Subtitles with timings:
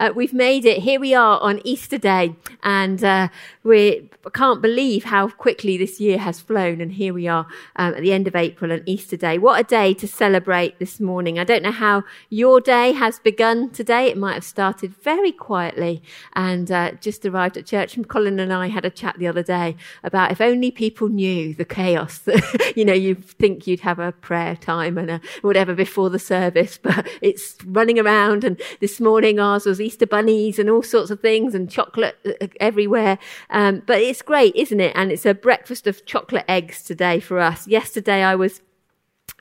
[0.00, 0.78] uh, we've made it.
[0.78, 3.28] Here we are on Easter Day, and uh,
[3.62, 6.80] we can't believe how quickly this year has flown.
[6.80, 7.46] And here we are
[7.76, 9.36] um, at the end of April on Easter Day.
[9.36, 11.38] What a day to celebrate this morning.
[11.38, 14.06] I don't know how your day has begun today.
[14.06, 16.02] It might have started very quietly
[16.34, 17.96] and uh, just arrived at church.
[17.96, 21.52] And Colin and I had a chat the other day about if only people knew
[21.52, 25.74] the chaos that, you know, you think you'd have a prayer time and a whatever
[25.74, 28.44] before the service, but it's running around.
[28.44, 32.46] And this morning ours was Easter bunnies and all sorts of things and chocolate uh,
[32.60, 33.18] everywhere.
[33.50, 34.92] Um, but it's great, isn't it?
[34.94, 37.66] And it's a breakfast of chocolate eggs today for us.
[37.66, 38.60] Yesterday I was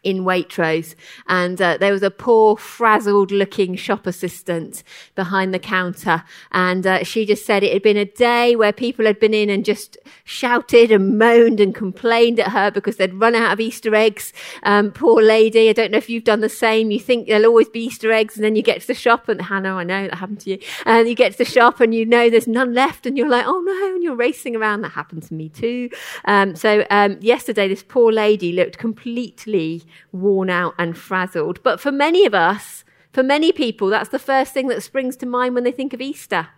[0.04, 0.96] in Waitrose,
[1.28, 4.84] and uh, there was a poor, frazzled-looking shop assistant
[5.16, 9.06] behind the counter, and uh, she just said it had been a day where people
[9.06, 13.36] had been in and just shouted and moaned and complained at her because they'd run
[13.36, 14.34] out of Easter eggs.
[14.64, 16.92] Um, poor lady, I don't know if you've done the same.
[16.92, 19.42] You think there'll always be Easter eggs, and then you get to the shop, and
[19.42, 22.06] Hannah, I know that happened to you, and you get to the shop and you
[22.06, 24.82] know there's none left, and you're like, oh no, and you're racing around.
[24.82, 25.90] That happened to me too.
[26.26, 31.62] Um, so um, yesterday, this poor lady looked completely worn out and frazzled.
[31.64, 35.26] But for many of us, for many people, that's the first thing that springs to
[35.26, 36.50] mind when they think of Easter.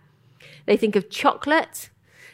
[0.66, 1.90] They think of chocolate.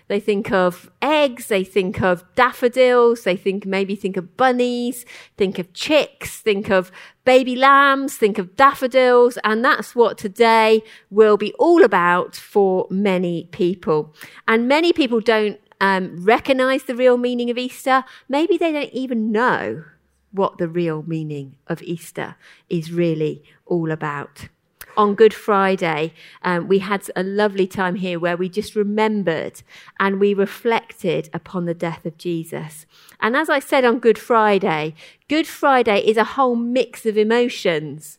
[0.08, 1.46] They think of eggs.
[1.46, 3.24] They think of daffodils.
[3.24, 5.04] They think, maybe think of bunnies,
[5.36, 6.90] think of chicks, think of
[7.24, 9.38] baby lambs, think of daffodils.
[9.44, 14.14] And that's what today will be all about for many people.
[14.48, 18.04] And many people don't um, recognize the real meaning of Easter.
[18.28, 19.84] Maybe they don't even know
[20.32, 22.36] what the real meaning of Easter
[22.68, 24.48] is really all about.
[24.96, 26.12] On Good Friday,
[26.42, 29.62] um, we had a lovely time here where we just remembered
[30.00, 32.84] and we reflected upon the death of Jesus.
[33.20, 34.96] And as I said on Good Friday,
[35.28, 38.18] Good Friday is a whole mix of emotions.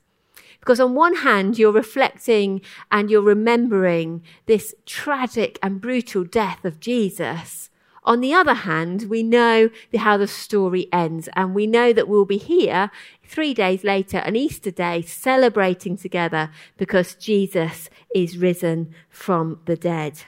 [0.62, 6.80] Because on one hand, you're reflecting and you're remembering this tragic and brutal death of
[6.80, 7.69] Jesus.
[8.03, 12.25] On the other hand, we know how the story ends, and we know that we'll
[12.25, 12.91] be here
[13.24, 20.24] three days later, on Easter Day, celebrating together because Jesus is risen from the dead.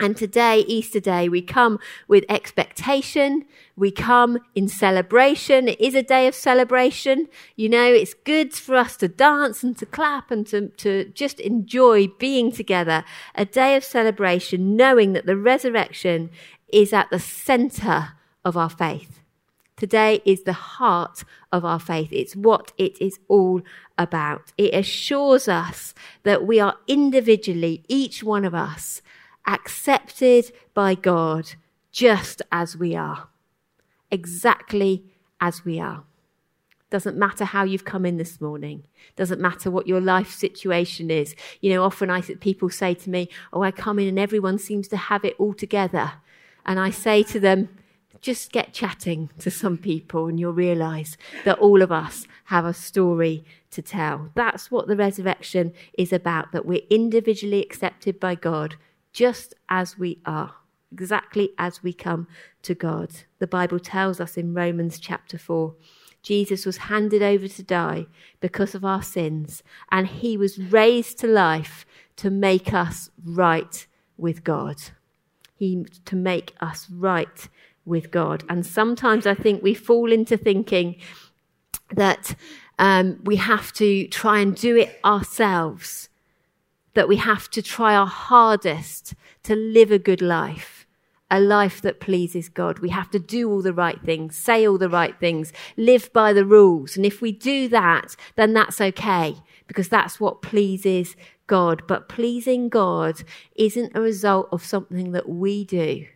[0.00, 3.44] And today, Easter Day, we come with expectation.
[3.76, 5.68] We come in celebration.
[5.68, 7.28] It is a day of celebration.
[7.54, 11.38] You know, it's good for us to dance and to clap and to, to just
[11.38, 13.04] enjoy being together.
[13.36, 16.30] A day of celebration, knowing that the resurrection
[16.72, 18.10] is at the center
[18.44, 19.20] of our faith.
[19.76, 22.08] Today is the heart of our faith.
[22.12, 23.60] It's what it is all
[23.98, 24.52] about.
[24.56, 29.02] It assures us that we are individually, each one of us,
[29.46, 31.54] accepted by God
[31.90, 33.28] just as we are.
[34.10, 35.04] Exactly
[35.40, 36.04] as we are.
[36.90, 38.84] Doesn't matter how you've come in this morning.
[39.16, 41.34] Doesn't matter what your life situation is.
[41.60, 44.86] You know, often I people say to me, "Oh, I come in and everyone seems
[44.88, 46.12] to have it all together."
[46.66, 47.68] And I say to them,
[48.24, 52.72] just get chatting to some people and you'll realize that all of us have a
[52.72, 54.30] story to tell.
[54.34, 58.76] That's what the resurrection is about, that we're individually accepted by God
[59.12, 60.54] just as we are,
[60.90, 62.26] exactly as we come
[62.62, 63.10] to God.
[63.40, 65.74] The Bible tells us in Romans chapter 4
[66.22, 68.06] Jesus was handed over to die
[68.40, 71.84] because of our sins, and he was raised to life
[72.16, 73.86] to make us right
[74.16, 74.76] with God
[75.64, 77.48] he to make us right
[77.84, 78.44] with God.
[78.48, 80.96] And sometimes I think we fall into thinking
[81.90, 82.34] that
[82.78, 86.08] um, we have to try and do it ourselves,
[86.94, 89.14] that we have to try our hardest
[89.44, 90.86] to live a good life,
[91.30, 92.78] a life that pleases God.
[92.78, 96.32] We have to do all the right things, say all the right things, live by
[96.32, 96.96] the rules.
[96.96, 99.36] And if we do that, then that's okay
[99.66, 101.16] because that's what pleases
[101.46, 103.22] God, but pleasing God
[103.54, 106.06] isn't a result of something that we do.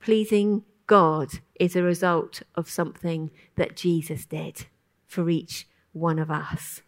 [0.00, 4.66] Pleasing God is a result of something that Jesus did
[5.06, 6.82] for each one of us.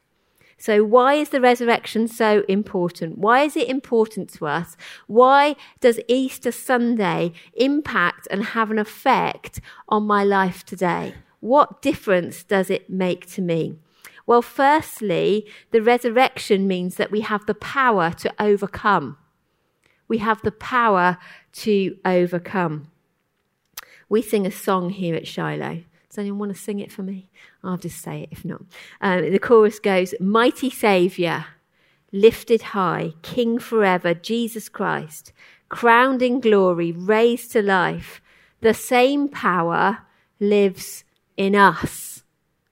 [0.58, 3.18] So, why is the resurrection so important?
[3.18, 4.76] Why is it important to us?
[5.06, 11.14] Why does Easter Sunday impact and have an effect on my life today?
[11.40, 13.76] What difference does it make to me?
[14.26, 19.18] Well, firstly, the resurrection means that we have the power to overcome.
[20.08, 21.18] We have the power
[21.52, 22.88] to overcome.
[24.08, 25.84] We sing a song here at Shiloh.
[26.08, 27.28] Does anyone want to sing it for me?
[27.62, 28.62] I'll just say it if not.
[29.00, 31.46] Um, the chorus goes Mighty Saviour,
[32.12, 35.32] lifted high, King forever, Jesus Christ,
[35.68, 38.20] crowned in glory, raised to life.
[38.60, 39.98] The same power
[40.40, 41.04] lives
[41.36, 42.15] in us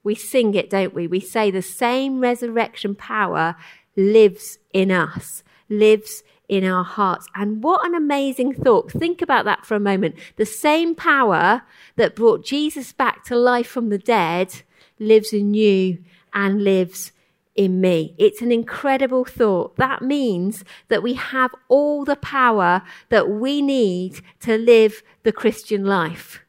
[0.05, 1.07] we sing it, don't we?
[1.07, 3.55] We say the same resurrection power
[3.97, 5.43] lives in us.
[5.67, 7.27] lives in our hearts.
[7.33, 8.91] And what an amazing thought.
[8.91, 10.15] Think about that for a moment.
[10.35, 11.63] The same power
[11.95, 14.61] that brought Jesus back to life from the dead
[14.99, 16.03] lives in you
[16.33, 17.11] and lives
[17.55, 18.13] in me.
[18.17, 19.75] It's an incredible thought.
[19.77, 25.83] That means that we have all the power that we need to live the Christian
[25.83, 26.44] life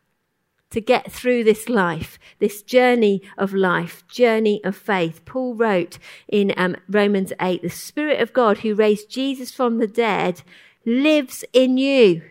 [0.71, 5.25] to get through this life, this journey of life, journey of faith.
[5.25, 5.99] Paul wrote
[6.29, 10.43] in um, Romans 8, the Spirit of God who raised Jesus from the dead
[10.85, 12.23] lives in you.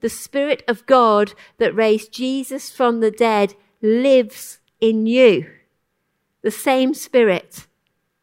[0.00, 5.50] The Spirit of God that raised Jesus from the dead lives in you.
[6.42, 7.66] The same Spirit.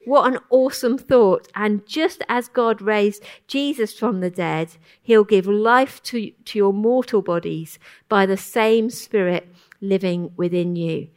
[0.06, 1.48] What an awesome thought.
[1.56, 6.74] And just as God raised Jesus from the dead, he'll give life to, to your
[6.74, 7.80] mortal bodies
[8.10, 11.08] by the same Spirit living within you.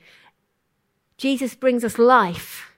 [1.17, 2.73] Jesus brings us life.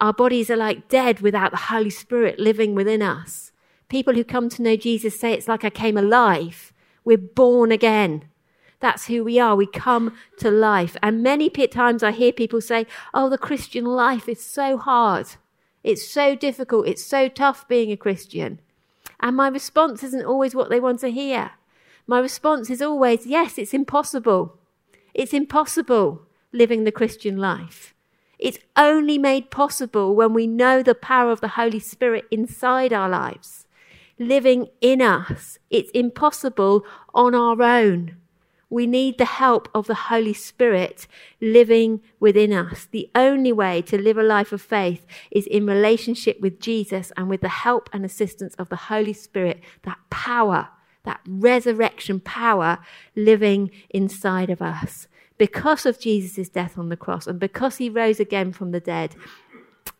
[0.00, 3.52] Our bodies are like dead without the Holy Spirit living within us.
[3.88, 6.72] People who come to know Jesus say it's like I came alive.
[7.04, 8.29] We're born again.
[8.80, 9.54] That's who we are.
[9.54, 10.96] We come to life.
[11.02, 15.28] And many times I hear people say, Oh, the Christian life is so hard.
[15.84, 16.88] It's so difficult.
[16.88, 18.60] It's so tough being a Christian.
[19.20, 21.52] And my response isn't always what they want to hear.
[22.06, 24.58] My response is always, yes, it's impossible.
[25.14, 26.22] It's impossible
[26.52, 27.94] living the Christian life.
[28.38, 33.08] It's only made possible when we know the power of the Holy Spirit inside our
[33.08, 33.66] lives,
[34.18, 35.58] living in us.
[35.68, 36.84] It's impossible
[37.14, 38.16] on our own.
[38.70, 41.08] We need the help of the Holy Spirit
[41.40, 42.86] living within us.
[42.90, 47.28] The only way to live a life of faith is in relationship with Jesus and
[47.28, 50.68] with the help and assistance of the Holy Spirit, that power,
[51.02, 52.78] that resurrection power
[53.16, 55.08] living inside of us.
[55.36, 59.16] Because of Jesus' death on the cross and because he rose again from the dead,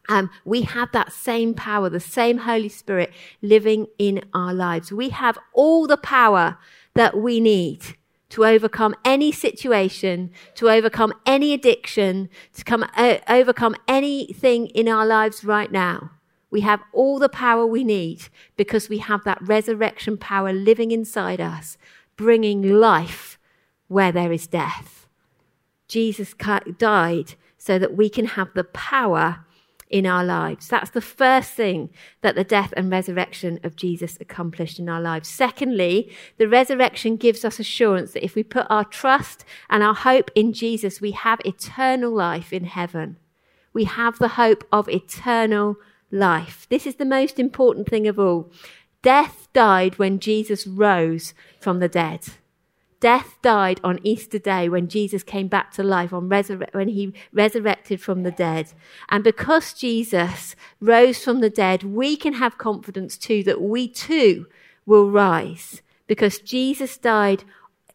[0.09, 3.13] um, we have that same power, the same Holy Spirit
[3.43, 4.93] living in our lives.
[4.93, 6.59] We have all the power
[6.95, 7.97] that we need
[8.31, 15.05] to overcome any situation, to overcome any addiction, to come, uh, overcome anything in our
[15.05, 16.13] lives right now.
[16.51, 21.41] We have all the power we need because we have that resurrection power living inside
[21.41, 21.77] us,
[22.17, 23.39] bringing life
[23.89, 25.07] where there is death.
[25.87, 26.35] Jesus
[26.79, 29.45] died so that we can have the power
[29.91, 30.69] in our lives.
[30.69, 31.91] That's the first thing
[32.23, 35.29] that the death and resurrection of Jesus accomplished in our lives.
[35.29, 40.31] Secondly, the resurrection gives us assurance that if we put our trust and our hope
[40.35, 43.17] in Jesus, we have eternal life in heaven.
[43.73, 45.77] We have the hope of eternal
[46.11, 46.67] life.
[46.71, 48.53] This is the most important thing of all.
[49.03, 52.21] Death died when Jesus rose from the dead.
[53.01, 57.15] Death died on Easter Day when Jesus came back to life, on resur- when he
[57.33, 58.75] resurrected from the dead.
[59.09, 64.47] And because Jesus rose from the dead, we can have confidence too that we too
[64.85, 67.45] will rise because Jesus died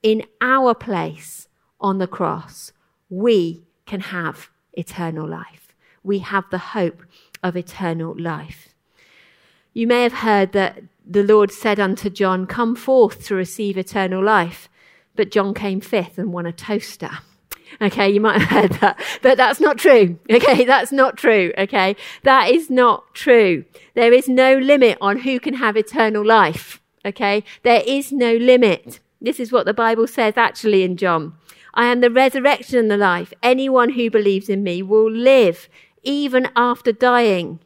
[0.02, 1.48] in our place
[1.80, 2.72] on the cross.
[3.08, 5.76] We can have eternal life.
[6.04, 7.04] We have the hope
[7.44, 8.70] of eternal life.
[9.74, 14.24] You may have heard that the Lord said unto John, Come forth to receive eternal
[14.24, 14.68] life
[15.16, 17.12] but John came fifth and won a toaster.
[17.82, 20.20] Okay, you might have heard that, but that's not true.
[20.30, 21.52] Okay, that's not true.
[21.58, 23.66] Okay, that is not true.
[23.96, 26.82] There is no limit on who can have eternal life.
[27.06, 29.00] Okay, there is no limit.
[29.22, 31.34] This is what the Bible says actually in John.
[31.74, 33.34] I am the resurrection and the life.
[33.44, 35.68] Anyone who believes in me will live
[36.04, 37.60] even after dying.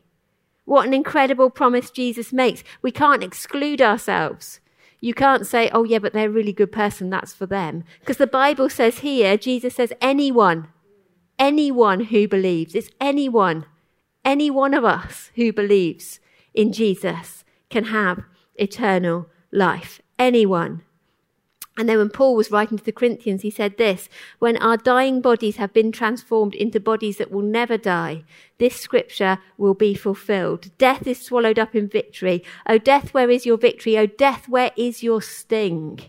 [0.66, 2.64] What an incredible promise Jesus makes.
[2.82, 4.60] We can't exclude ourselves.
[5.02, 7.84] You can't say, oh, yeah, but they're a really good person, that's for them.
[8.00, 10.68] Because the Bible says here, Jesus says, anyone,
[11.38, 13.66] anyone who believes, it's anyone,
[14.26, 16.20] any one of us who believes
[16.54, 18.24] in Jesus can have
[18.56, 20.02] eternal life.
[20.18, 20.84] Anyone.
[21.80, 24.10] And then when Paul was writing to the Corinthians, he said this
[24.40, 28.26] When our dying bodies have been transformed into bodies that will never die,
[28.58, 30.78] this scripture will be fulfilled.
[30.78, 32.44] Death is swallowed up in victory.
[32.68, 33.98] O death, where is your victory?
[33.98, 36.02] O death, where is your sting?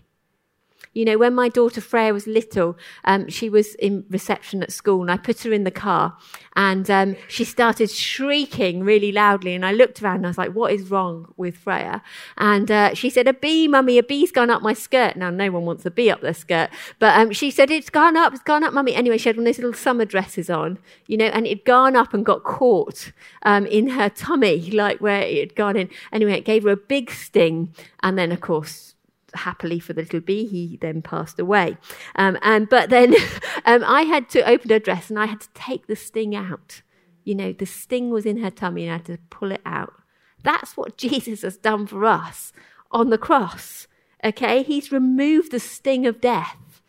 [0.92, 5.02] You know, when my daughter Freya was little, um, she was in reception at school
[5.02, 6.16] and I put her in the car
[6.56, 9.54] and um, she started shrieking really loudly.
[9.54, 12.02] And I looked around and I was like, what is wrong with Freya?
[12.36, 15.14] And uh, she said, a bee, mummy, a bee's gone up my skirt.
[15.16, 16.70] Now, no one wants a bee up their skirt.
[16.98, 18.94] But um, she said, it's gone up, it's gone up, mummy.
[18.94, 21.94] Anyway, she had one of those little summer dresses on, you know, and it'd gone
[21.94, 23.12] up and got caught
[23.44, 25.88] um, in her tummy, like where it had gone in.
[26.12, 27.72] Anyway, it gave her a big sting.
[28.02, 28.89] And then, of course,
[29.34, 31.76] happily for the little bee, he then passed away.
[32.16, 33.14] Um, and but then
[33.64, 36.82] um, I had to open her dress and I had to take the sting out.
[37.24, 39.94] You know, the sting was in her tummy and I had to pull it out.
[40.42, 42.52] That's what Jesus has done for us
[42.90, 43.86] on the cross.
[44.24, 44.62] Okay?
[44.62, 46.82] He's removed the sting of death.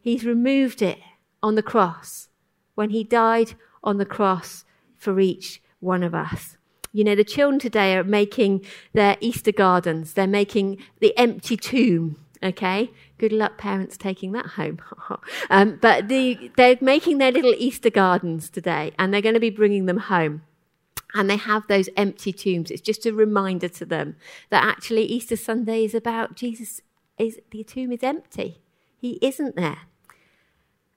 [0.00, 0.98] He's removed it
[1.42, 2.28] on the cross
[2.74, 4.64] when he died on the cross
[4.96, 6.56] for each one of us.
[6.92, 10.12] You know, the children today are making their Easter gardens.
[10.12, 12.18] They're making the empty tomb.
[12.42, 14.80] Okay, good luck, parents, taking that home.
[15.50, 19.50] um, but the, they're making their little Easter gardens today, and they're going to be
[19.50, 20.42] bringing them home.
[21.14, 22.70] And they have those empty tombs.
[22.70, 24.16] It's just a reminder to them
[24.50, 26.80] that actually Easter Sunday is about Jesus.
[27.18, 28.62] Is the tomb is empty.
[28.96, 29.80] He isn't there.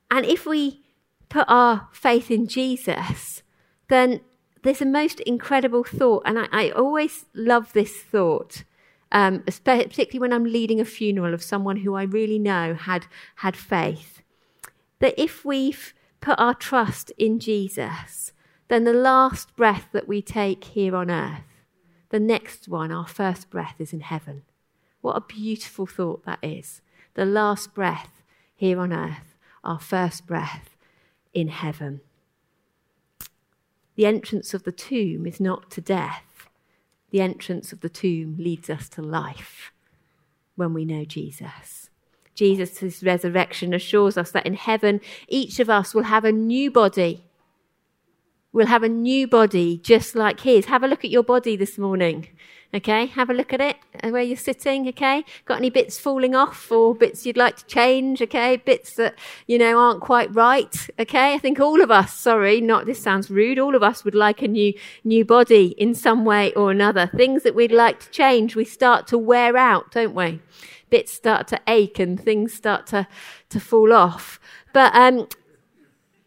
[0.09, 0.81] And if we
[1.27, 3.43] put our faith in Jesus,
[3.89, 4.21] then
[4.65, 6.23] there's a most incredible thought.
[6.25, 8.63] And I, I always love this thought,
[9.11, 13.05] um, particularly when I'm leading a funeral of someone who I really know had,
[13.35, 14.21] had faith.
[14.99, 18.33] That if we've put our trust in Jesus,
[18.67, 21.43] then the last breath that we take here on earth,
[22.09, 24.41] the next one, our first breath, is in heaven.
[25.01, 26.81] What a beautiful thought that is.
[27.13, 28.23] The last breath
[28.55, 30.75] here on earth, our first breath
[31.35, 32.01] in heaven.
[33.95, 36.47] The entrance of the tomb is not to death.
[37.11, 39.71] The entrance of the tomb leads us to life
[40.55, 41.89] when we know Jesus.
[42.33, 47.25] Jesus' resurrection assures us that in heaven, each of us will have a new body
[48.55, 50.67] We'll have a new body just like his.
[50.67, 52.29] Have a look at your body this morning.
[52.75, 54.85] Okay, have a look at it uh, where you're sitting.
[54.89, 58.21] Okay, got any bits falling off or bits you'd like to change?
[58.21, 59.15] Okay, bits that
[59.47, 60.89] you know aren't quite right.
[60.99, 64.13] Okay, I think all of us, sorry, not this sounds rude, all of us would
[64.13, 64.73] like a new
[65.05, 67.07] new body in some way or another.
[67.07, 70.41] Things that we'd like to change, we start to wear out, don't we?
[70.89, 73.07] Bits start to ache and things start to
[73.51, 74.37] to fall off.
[74.73, 75.29] But um,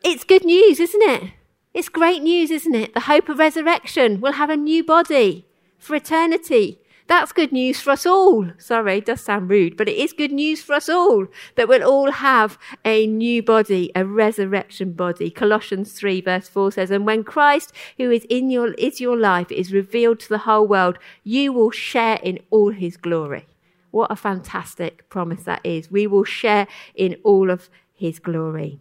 [0.03, 1.33] it's good news, isn't it?
[1.75, 2.95] It's great news, isn't it?
[2.95, 4.23] The hope of resurrection.
[4.23, 5.48] We'll have a new body
[5.79, 6.81] for eternity.
[7.09, 8.51] That's good news for us all.
[8.59, 11.83] Sorry, it does sound rude, but it is good news for us all that we'll
[11.83, 15.31] all have a new body, a resurrection body.
[15.31, 19.51] Colossians 3 verse 4 says, And when Christ, who is in your, is your life,
[19.51, 23.47] is revealed to the whole world, you will share in all his glory.
[23.91, 25.91] What a fantastic promise that is.
[25.91, 28.81] We will share in all of his glory.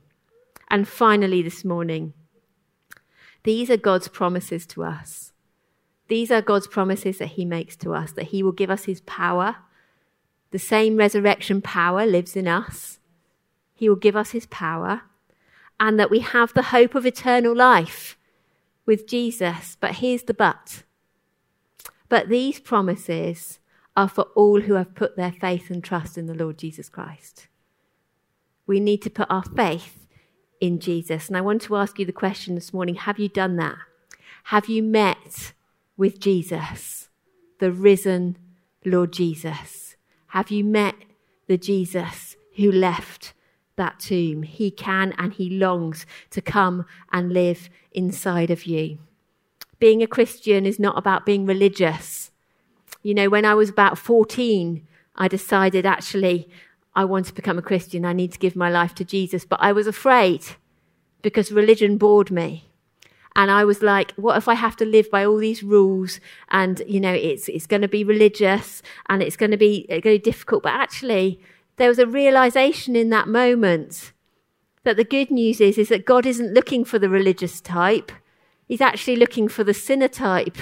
[0.70, 2.12] And finally this morning,
[3.44, 5.32] these are God's promises to us.
[6.08, 9.02] These are God's promises that He makes to us that He will give us His
[9.02, 9.58] power.
[10.52, 13.00] The same resurrection power lives in us.
[13.74, 15.02] He will give us His power.
[15.80, 18.18] And that we have the hope of eternal life
[18.86, 19.78] with Jesus.
[19.80, 20.84] But here's the but.
[22.10, 23.60] But these promises
[23.96, 27.48] are for all who have put their faith and trust in the Lord Jesus Christ.
[28.66, 30.08] We need to put our faith
[30.60, 31.28] in Jesus.
[31.28, 33.78] And I want to ask you the question this morning have you done that?
[34.46, 35.54] Have you met
[35.98, 37.10] with Jesus,
[37.60, 38.38] the risen
[38.86, 39.96] Lord Jesus?
[40.28, 40.96] Have you met
[41.48, 43.34] the Jesus who left
[43.76, 44.44] that tomb?
[44.44, 49.00] He can and he longs to come and live inside of you.
[49.80, 52.32] Being a Christian is not about being religious.
[53.04, 54.86] You know, when I was about 14,
[55.16, 56.50] I decided actually
[56.96, 58.06] I want to become a Christian.
[58.06, 59.46] I need to give my life to Jesus.
[59.46, 60.44] But I was afraid
[61.22, 62.67] because religion bored me.
[63.38, 66.82] And I was like, what if I have to live by all these rules and,
[66.88, 70.18] you know, it's, it's going to be religious and it's going to be, uh, going
[70.18, 70.64] to be difficult.
[70.64, 71.40] But actually,
[71.76, 74.12] there was a realization in that moment
[74.86, 78.12] that the good news is, is that God isn't looking for the religious type.
[78.68, 80.58] He's actually looking for the sinner type.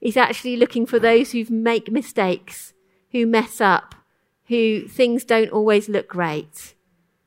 [0.00, 2.72] He's actually looking for those who make mistakes,
[3.12, 3.94] who mess up,
[4.48, 6.74] who things don't always look great.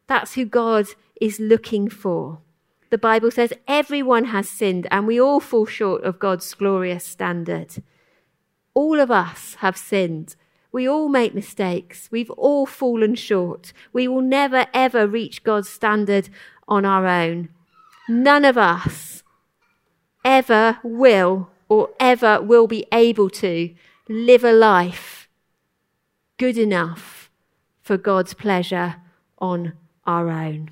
[0.08, 0.88] That's who God
[1.22, 2.40] is looking for.
[2.93, 7.81] The Bible says everyone has sinned and we all fall short of God's glorious standard.
[8.75, 10.35] All of us have sinned.
[10.71, 12.07] We all make mistakes.
[12.12, 13.73] We've all fallen short.
[13.93, 16.29] We will never ever reach God's standard
[16.67, 17.50] on our own.
[18.07, 19.23] None of us
[20.23, 23.73] ever will or ever will be able to
[24.07, 25.27] live a life
[26.38, 27.31] good enough
[27.81, 28.97] for God's pleasure
[29.39, 29.73] on
[30.05, 30.69] our own.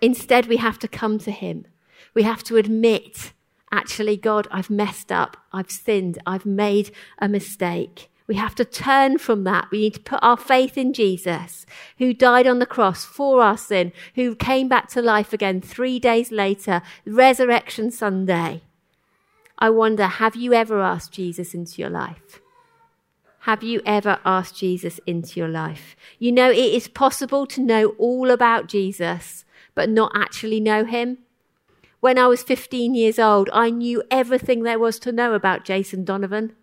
[0.00, 1.66] Instead, we have to come to Him.
[2.14, 3.32] We have to admit,
[3.72, 5.36] actually, God, I've messed up.
[5.52, 6.18] I've sinned.
[6.26, 8.10] I've made a mistake.
[8.26, 9.70] We have to turn from that.
[9.70, 11.64] We need to put our faith in Jesus,
[11.98, 16.00] who died on the cross for our sin, who came back to life again three
[16.00, 18.62] days later, Resurrection Sunday.
[19.58, 22.40] I wonder, have you ever asked Jesus into your life?
[23.40, 25.94] Have you ever asked Jesus into your life?
[26.18, 29.44] You know, it is possible to know all about Jesus,
[29.76, 31.18] but not actually know him.
[32.00, 36.04] When I was 15 years old, I knew everything there was to know about Jason
[36.04, 36.56] Donovan.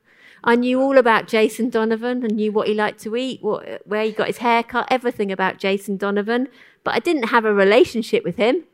[0.43, 4.03] I knew all about Jason Donovan and knew what he liked to eat, what, where
[4.03, 6.49] he got his hair cut, everything about Jason Donovan.
[6.83, 8.65] But I didn't have a relationship with him.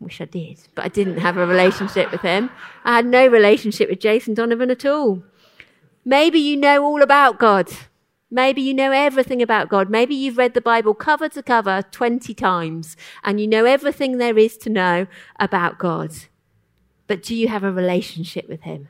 [0.00, 2.50] I wish I did, but I didn't have a relationship with him.
[2.84, 5.22] I had no relationship with Jason Donovan at all.
[6.04, 7.70] Maybe you know all about God.
[8.34, 9.88] Maybe you know everything about God.
[9.88, 14.36] Maybe you've read the Bible cover to cover 20 times and you know everything there
[14.36, 15.06] is to know
[15.38, 16.10] about God.
[17.06, 18.88] But do you have a relationship with Him?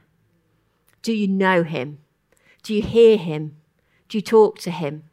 [1.02, 1.98] Do you know Him?
[2.62, 3.56] Do you hear Him?
[4.08, 5.04] Do you talk to Him?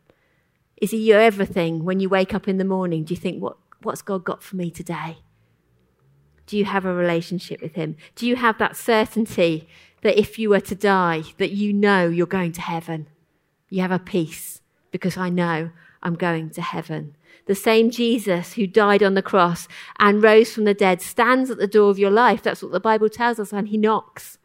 [0.77, 3.03] Is He your everything when you wake up in the morning?
[3.03, 5.17] Do you think, what, what's God got for me today?
[6.45, 7.97] Do you have a relationship with Him?
[8.15, 9.67] Do you have that certainty
[10.03, 13.07] that if you were to die, that you know you're going to heaven.
[13.71, 14.61] You have a peace
[14.91, 15.71] because I know
[16.03, 17.15] I'm going to heaven.
[17.45, 21.57] The same Jesus who died on the cross and rose from the dead stands at
[21.57, 22.43] the door of your life.
[22.43, 23.53] That's what the Bible tells us.
[23.53, 24.37] And he knocks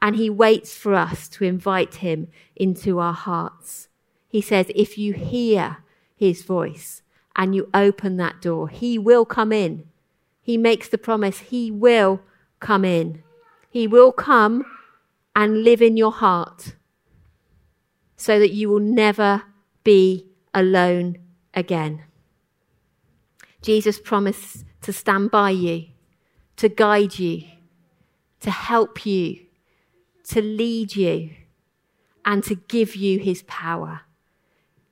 [0.00, 3.88] and he waits for us to invite him into our hearts.
[4.26, 5.78] He says, if you hear
[6.16, 7.02] his voice
[7.36, 9.84] and you open that door, he will come in.
[10.40, 12.22] He makes the promise, he will
[12.58, 13.22] come in.
[13.68, 14.64] He will come
[15.36, 16.74] and live in your heart
[18.22, 19.42] so that you will never
[19.82, 20.24] be
[20.54, 21.18] alone
[21.54, 22.04] again.
[23.62, 25.86] Jesus promised to stand by you,
[26.54, 27.42] to guide you,
[28.38, 29.40] to help you,
[30.28, 31.30] to lead you,
[32.24, 34.02] and to give you his power.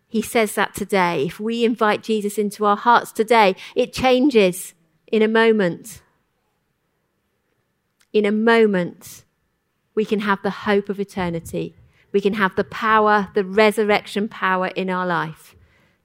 [0.09, 1.27] He says that today.
[1.27, 4.75] If we invite Jesus into our hearts today, it changes
[5.07, 6.03] in a moment.
[8.13, 9.23] In a moment
[9.95, 11.77] we can have the hope of eternity.
[12.13, 15.57] We can have the power, the resurrection power in our life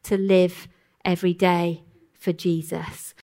[0.04, 0.68] to live
[1.04, 1.84] every day
[2.14, 3.14] for Jesus.